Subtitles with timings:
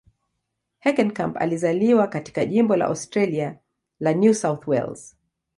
[0.79, 3.57] Heckenkamp alizaliwa katika jimbo la Australia
[3.99, 5.17] la New South Wales.